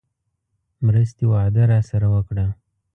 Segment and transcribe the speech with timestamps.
[0.85, 2.45] مرستې وعده راسره وکړه.